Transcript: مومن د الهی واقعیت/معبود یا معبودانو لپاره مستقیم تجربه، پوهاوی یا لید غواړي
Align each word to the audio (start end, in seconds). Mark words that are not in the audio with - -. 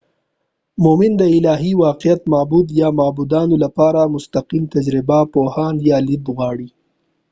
مومن 0.83 1.11
د 1.17 1.23
الهی 1.37 1.71
واقعیت/معبود 1.85 2.67
یا 2.81 2.89
معبودانو 2.99 3.55
لپاره 3.63 4.11
مستقیم 4.15 4.63
تجربه، 4.75 5.17
پوهاوی 5.33 5.81
یا 5.89 5.97
لید 6.07 6.23
غواړي 6.35 6.69